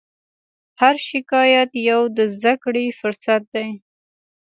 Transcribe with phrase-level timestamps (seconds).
[0.79, 3.69] هر شکایت یو د زدهکړې فرصت دی.